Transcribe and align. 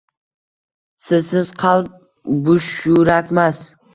Sizsiz 1.09 1.51
qalb 1.59 1.91
bushyurakmas 2.47 3.63